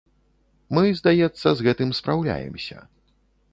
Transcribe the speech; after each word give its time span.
Мы, 0.77 0.83
здаецца, 0.99 1.47
з 1.59 1.67
гэтым 1.69 1.93
спраўляемся. 1.99 2.77